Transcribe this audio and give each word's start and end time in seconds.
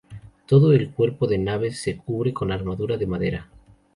Todo 0.47 0.73
el 0.73 0.89
cuerpo 0.89 1.27
de 1.27 1.37
naves 1.37 1.79
se 1.79 1.95
cubre 1.95 2.33
con 2.33 2.51
armadura 2.51 2.97
de 2.97 3.05
madera. 3.05 3.49